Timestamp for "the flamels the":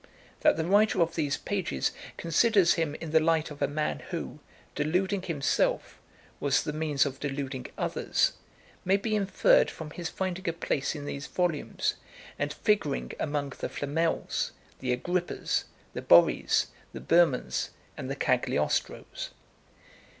13.59-14.91